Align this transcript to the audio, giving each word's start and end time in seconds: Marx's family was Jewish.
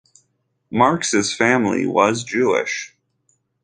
Marx's 0.71 1.31
family 1.31 1.85
was 1.85 2.23
Jewish. 2.23 2.95